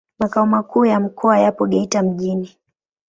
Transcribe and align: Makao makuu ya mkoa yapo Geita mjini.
Makao 0.19 0.45
makuu 0.45 0.85
ya 0.85 0.99
mkoa 0.99 1.39
yapo 1.39 1.67
Geita 1.67 2.01
mjini. 2.03 2.57